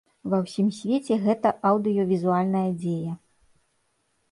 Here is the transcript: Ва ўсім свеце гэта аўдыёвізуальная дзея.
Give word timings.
Ва 0.33 0.37
ўсім 0.45 0.69
свеце 0.77 1.17
гэта 1.25 1.51
аўдыёвізуальная 1.73 2.65
дзея. 2.81 3.13